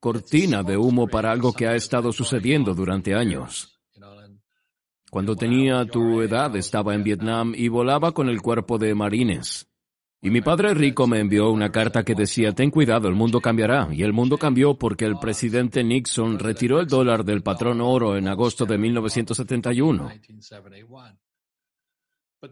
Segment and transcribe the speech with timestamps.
[0.00, 3.80] Cortina de humo para algo que ha estado sucediendo durante años.
[5.10, 9.68] Cuando tenía tu edad estaba en Vietnam y volaba con el cuerpo de marines.
[10.20, 13.88] Y mi padre rico me envió una carta que decía, ten cuidado, el mundo cambiará.
[13.92, 18.26] Y el mundo cambió porque el presidente Nixon retiró el dólar del patrón oro en
[18.26, 20.10] agosto de 1971.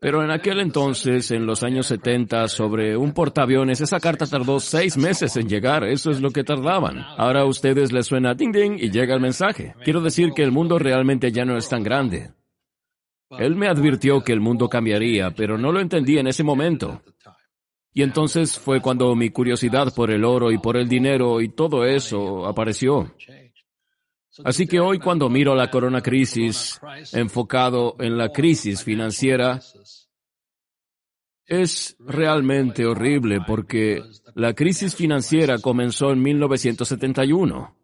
[0.00, 4.96] Pero en aquel entonces, en los años 70, sobre un portaaviones, esa carta tardó seis
[4.96, 5.84] meses en llegar.
[5.84, 6.98] Eso es lo que tardaban.
[7.16, 9.74] Ahora a ustedes les suena ding ding y llega el mensaje.
[9.84, 12.32] Quiero decir que el mundo realmente ya no es tan grande.
[13.30, 17.02] Él me advirtió que el mundo cambiaría, pero no lo entendí en ese momento.
[17.92, 21.84] Y entonces fue cuando mi curiosidad por el oro y por el dinero y todo
[21.84, 23.10] eso apareció.
[24.44, 26.80] Así que hoy cuando miro la corona crisis
[27.12, 29.60] enfocado en la crisis financiera,
[31.46, 34.02] es realmente horrible porque
[34.34, 37.76] la crisis financiera comenzó en 1971.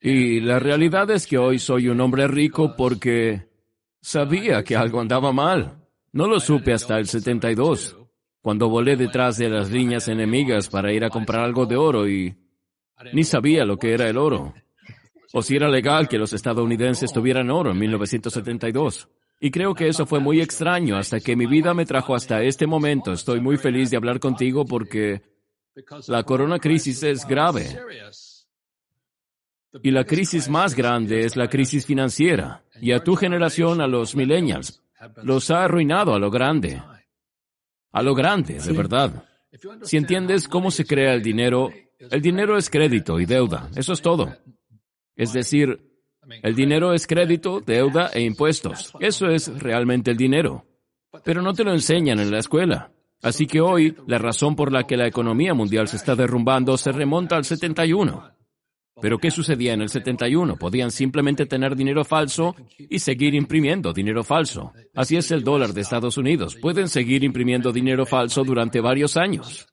[0.00, 3.48] Y la realidad es que hoy soy un hombre rico porque
[4.00, 5.78] sabía que algo andaba mal.
[6.12, 7.96] No lo supe hasta el 72,
[8.40, 12.36] cuando volé detrás de las líneas enemigas para ir a comprar algo de oro y
[13.12, 14.54] ni sabía lo que era el oro
[15.36, 19.08] o si era legal que los estadounidenses tuvieran oro en 1972.
[19.40, 22.68] Y creo que eso fue muy extraño hasta que mi vida me trajo hasta este
[22.68, 23.12] momento.
[23.12, 25.22] Estoy muy feliz de hablar contigo porque
[26.06, 27.66] la corona crisis es grave.
[29.82, 32.62] Y la crisis más grande es la crisis financiera.
[32.80, 34.84] Y a tu generación, a los millennials,
[35.24, 36.80] los ha arruinado a lo grande.
[37.90, 39.24] A lo grande, de verdad.
[39.82, 43.68] Si entiendes cómo se crea el dinero, el dinero es crédito y deuda.
[43.74, 44.32] Eso es todo.
[45.16, 45.80] Es decir,
[46.42, 48.92] el dinero es crédito, deuda e impuestos.
[49.00, 50.64] Eso es realmente el dinero.
[51.24, 52.90] Pero no te lo enseñan en la escuela.
[53.22, 56.92] Así que hoy, la razón por la que la economía mundial se está derrumbando se
[56.92, 58.34] remonta al 71.
[59.00, 60.56] Pero ¿qué sucedía en el 71?
[60.56, 64.72] Podían simplemente tener dinero falso y seguir imprimiendo dinero falso.
[64.94, 66.56] Así es el dólar de Estados Unidos.
[66.56, 69.66] Pueden seguir imprimiendo dinero falso durante varios años.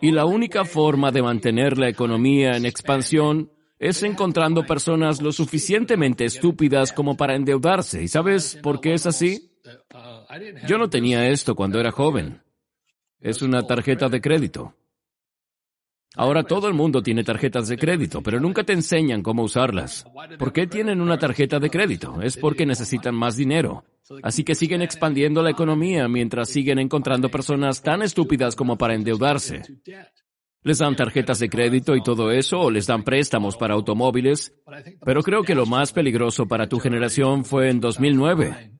[0.00, 6.24] Y la única forma de mantener la economía en expansión es encontrando personas lo suficientemente
[6.24, 8.02] estúpidas como para endeudarse.
[8.02, 9.52] ¿Y sabes por qué es así?
[10.66, 12.42] Yo no tenía esto cuando era joven.
[13.20, 14.74] Es una tarjeta de crédito.
[16.16, 20.06] Ahora todo el mundo tiene tarjetas de crédito, pero nunca te enseñan cómo usarlas.
[20.38, 22.22] ¿Por qué tienen una tarjeta de crédito?
[22.22, 23.84] Es porque necesitan más dinero.
[24.22, 29.62] Así que siguen expandiendo la economía mientras siguen encontrando personas tan estúpidas como para endeudarse.
[30.62, 34.52] Les dan tarjetas de crédito y todo eso, o les dan préstamos para automóviles,
[35.04, 38.72] pero creo que lo más peligroso para tu generación fue en 2009,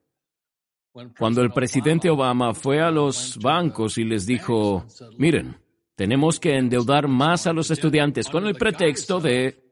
[1.17, 4.85] cuando el presidente Obama fue a los bancos y les dijo,
[5.17, 5.55] miren,
[5.97, 9.63] tenemos que endeudar más a los estudiantes con el pretexto de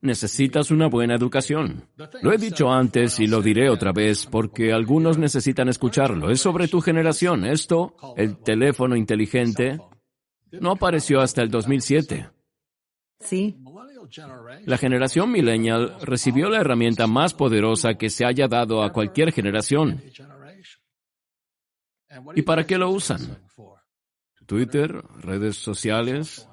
[0.00, 1.88] necesitas una buena educación.
[2.22, 6.30] Lo he dicho antes y lo diré otra vez porque algunos necesitan escucharlo.
[6.30, 7.44] Es sobre tu generación.
[7.44, 9.80] Esto, el teléfono inteligente,
[10.52, 12.30] no apareció hasta el 2007.
[13.18, 13.56] Sí.
[14.66, 20.00] La generación millennial recibió la herramienta más poderosa que se haya dado a cualquier generación.
[22.36, 23.20] ¿Y para qué lo usan?
[24.46, 26.48] Twitter, redes sociales.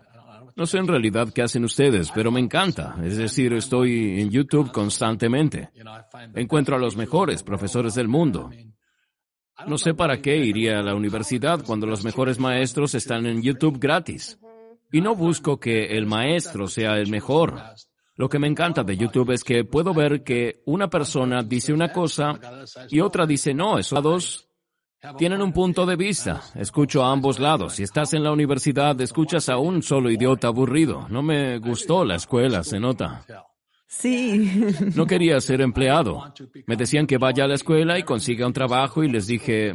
[0.55, 2.95] No sé en realidad qué hacen ustedes, pero me encanta.
[3.03, 5.69] Es decir, estoy en YouTube constantemente.
[6.35, 8.49] Encuentro a los mejores profesores del mundo.
[9.67, 13.79] No sé para qué iría a la universidad cuando los mejores maestros están en YouTube
[13.79, 14.39] gratis.
[14.91, 17.61] Y no busco que el maestro sea el mejor.
[18.15, 21.93] Lo que me encanta de YouTube es que puedo ver que una persona dice una
[21.93, 22.37] cosa
[22.89, 24.48] y otra dice no, eso dos
[25.17, 26.41] tienen un punto de vista.
[26.55, 27.75] Escucho a ambos lados.
[27.75, 31.07] Si estás en la universidad, escuchas a un solo idiota aburrido.
[31.09, 33.25] No me gustó la escuela, se nota.
[33.87, 34.51] Sí.
[34.95, 36.31] No quería ser empleado.
[36.67, 39.73] Me decían que vaya a la escuela y consiga un trabajo y les dije,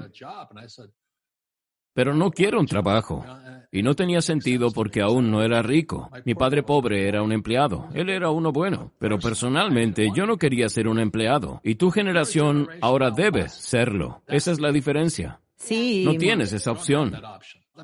[1.94, 3.25] pero no quiero un trabajo.
[3.73, 6.08] Y no tenía sentido porque aún no era rico.
[6.25, 7.88] Mi padre pobre era un empleado.
[7.93, 8.93] Él era uno bueno.
[9.00, 11.61] Pero personalmente yo no quería ser un empleado.
[11.64, 14.23] Y tu generación ahora debe serlo.
[14.29, 15.41] Esa es la diferencia.
[15.56, 16.05] Sí.
[16.05, 17.14] No tienes esa opción.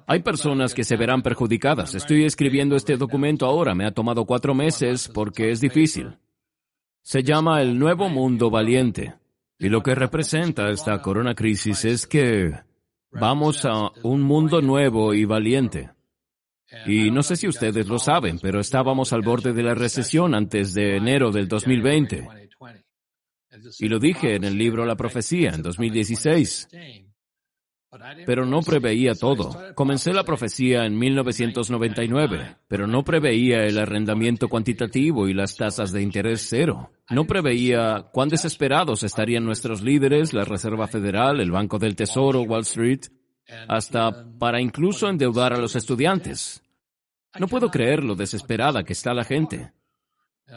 [0.06, 1.96] Hay personas que se verán perjudicadas.
[1.96, 3.74] Estoy escribiendo este documento ahora.
[3.74, 6.18] Me ha tomado cuatro meses porque es difícil.
[7.02, 9.14] Se llama el Nuevo Mundo Valiente.
[9.58, 12.54] Y lo que representa esta corona crisis es que
[13.10, 15.90] vamos a un mundo nuevo y valiente.
[16.86, 20.72] Y no sé si ustedes lo saben, pero estábamos al borde de la recesión antes
[20.74, 22.28] de enero del 2020.
[23.78, 26.68] Y lo dije en el libro La Profecía, en 2016.
[28.24, 29.74] Pero no preveía todo.
[29.74, 36.00] Comencé la profecía en 1999, pero no preveía el arrendamiento cuantitativo y las tasas de
[36.00, 36.92] interés cero.
[37.10, 42.62] No preveía cuán desesperados estarían nuestros líderes, la Reserva Federal, el Banco del Tesoro, Wall
[42.62, 43.06] Street,
[43.66, 46.62] hasta para incluso endeudar a los estudiantes.
[47.38, 49.72] No puedo creer lo desesperada que está la gente.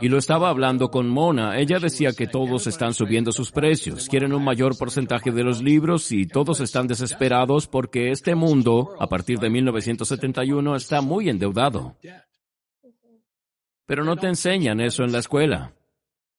[0.02, 1.58] Y lo estaba hablando con Mona.
[1.60, 6.12] Ella decía que todos están subiendo sus precios, quieren un mayor porcentaje de los libros
[6.12, 11.96] y todos están desesperados porque este mundo, a partir de 1971, está muy endeudado.
[13.86, 15.74] Pero no te enseñan eso en la escuela.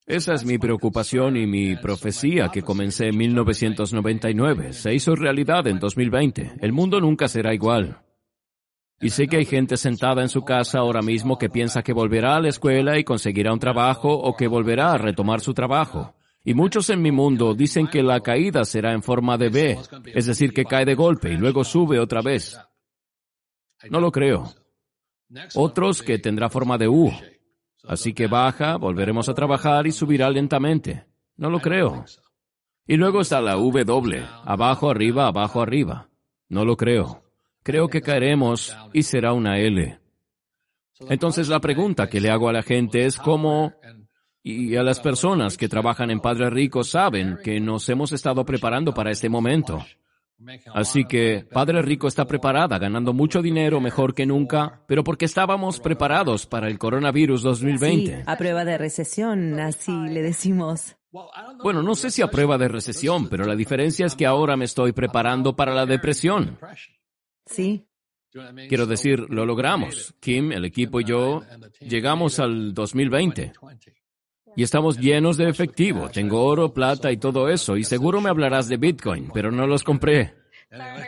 [0.07, 4.73] Esa es mi preocupación y mi profecía que comencé en 1999.
[4.73, 6.57] Se hizo realidad en 2020.
[6.61, 8.01] El mundo nunca será igual.
[9.01, 12.37] Y sé que hay gente sentada en su casa ahora mismo que piensa que volverá
[12.37, 16.15] a la escuela y conseguirá un trabajo o que volverá a retomar su trabajo.
[16.43, 19.79] Y muchos en mi mundo dicen que la caída será en forma de B,
[20.13, 22.57] es decir, que cae de golpe y luego sube otra vez.
[23.89, 24.53] No lo creo.
[25.55, 27.11] Otros que tendrá forma de U.
[27.83, 31.05] Así que baja, volveremos a trabajar y subirá lentamente.
[31.35, 32.05] No lo creo.
[32.87, 36.09] Y luego está la doble, abajo, arriba, abajo, arriba.
[36.47, 37.24] No lo creo
[37.65, 39.99] creo que caeremos y será una L.
[41.09, 43.73] Entonces la pregunta que le hago a la gente es cómo,
[44.43, 48.93] y a las personas que trabajan en Padre Rico saben que nos hemos estado preparando
[48.93, 49.83] para este momento.
[50.75, 55.79] Así que Padre Rico está preparada, ganando mucho dinero mejor que nunca, pero porque estábamos
[55.79, 58.15] preparados para el coronavirus 2020.
[58.17, 60.97] Sí, a prueba de recesión, así le decimos.
[61.63, 64.65] Bueno, no sé si a prueba de recesión, pero la diferencia es que ahora me
[64.65, 66.59] estoy preparando para la depresión.
[67.45, 67.85] Sí.
[68.67, 70.13] Quiero decir, lo logramos.
[70.19, 71.43] Kim, el equipo y yo
[71.79, 73.53] llegamos al 2020
[74.55, 76.09] y estamos llenos de efectivo.
[76.09, 77.77] Tengo oro, plata y todo eso.
[77.77, 80.33] Y seguro me hablarás de Bitcoin, pero no los compré.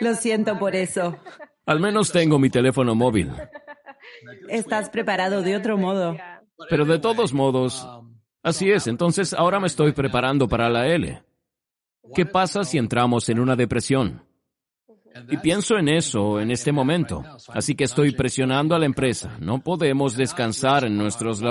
[0.02, 1.18] Lo siento por eso.
[1.66, 3.32] Al menos tengo mi teléfono móvil.
[4.48, 6.18] Estás preparado de otro modo.
[6.70, 7.88] Pero de todos modos,
[8.42, 8.88] así es.
[8.88, 11.24] Entonces ahora me estoy preparando para la L.
[12.16, 14.27] ¿Qué pasa si entramos en una depresión?
[15.30, 17.24] Y pienso en eso en este momento.
[17.50, 19.38] Así que estoy presionando a la empresa.
[19.40, 21.42] No podemos descansar en nuestros